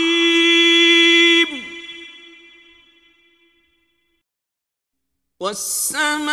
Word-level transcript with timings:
والسماء 5.39 6.29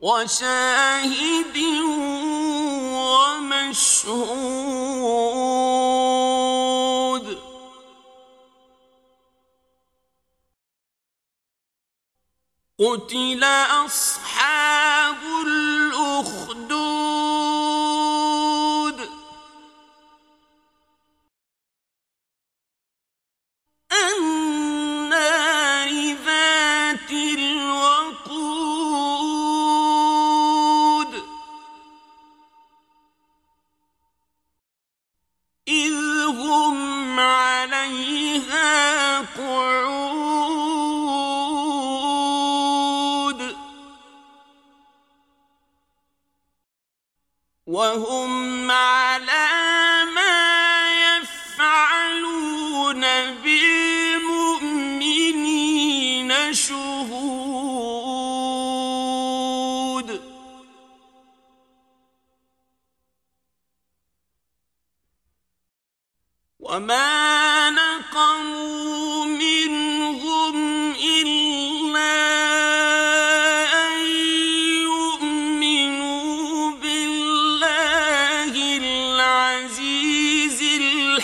وشاهد 0.02 1.58
ومشهود. 2.98 4.32
قتل 12.80 13.44
أصحاب 13.86 14.31
وهم 47.72 48.72
على 48.72 49.48
ما 50.16 50.92
يفعلون 51.08 53.02
بالمؤمنين 53.44 54.72
شهود. 56.54 57.62
وما 66.60 67.31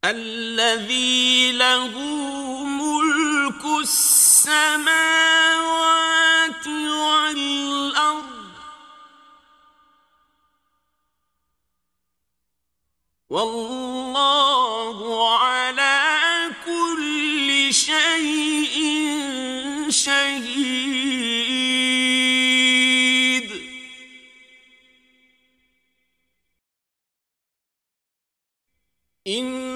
الذي 0.05 1.53
له 1.53 1.99
ملك 2.65 3.65
السماوات 3.83 5.07
والأرض 6.67 8.33
والله 13.31 13.82
إن 29.29 29.72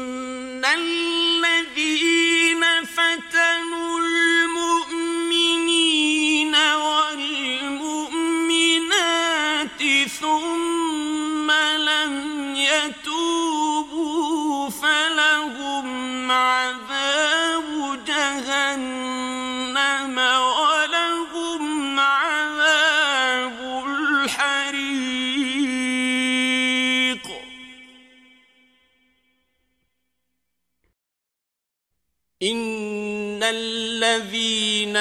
إن 32.42 33.40
الذين 33.42 34.96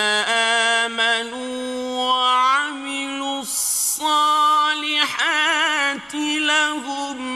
آمنوا 0.85 1.47
وعملوا 2.07 3.39
الصالحات 3.41 4.85
لهم 6.39 7.34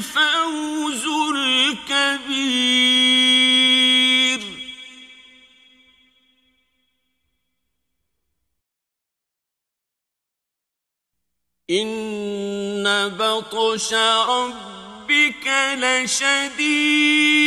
الفوز 0.00 1.04
الكبير. 1.36 2.40
إن 11.70 13.08
بطش 13.18 13.94
ربك 13.94 15.46
لشديد. 15.76 17.39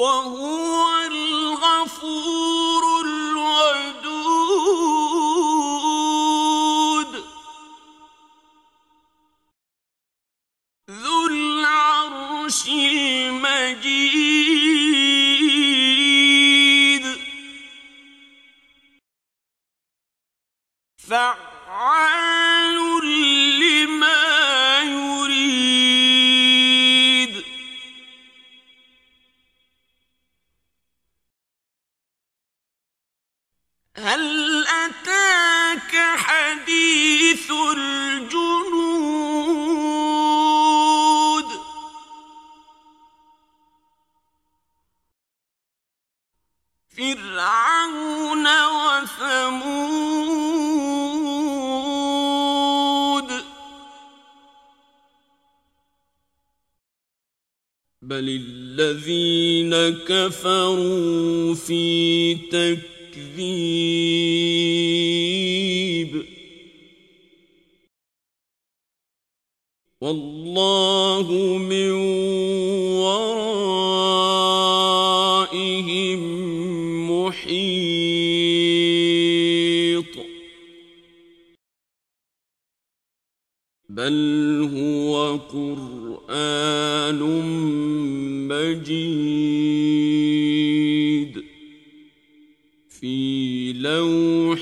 وهو 0.00 0.80
الغفور 1.06 2.82
الودود. 3.04 4.30
ذو 10.90 11.26
العرش 11.26 12.68
المجيد. 12.68 13.60
فعال 21.08 22.29
هل 34.00 34.64
أتاك 34.66 35.92
حديث 36.16 37.50
الجنود؟ 37.76 38.70
فرعون 46.96 48.46
وثمود. 48.66 49.70
بل 58.02 58.28
الذين 58.28 59.74
كفروا 60.04 61.54
في 61.54 62.34
تكذيب 62.34 62.99
والله 70.00 71.58
من 71.58 71.90
ورائهم 73.02 73.40
محيط. 77.10 78.00
بل 83.88 84.68
هو 84.74 85.36
قرآن 85.36 87.20
مجيد. 88.48 90.19
لوح 93.80 94.60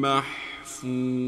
محفوظ. 0.00 1.23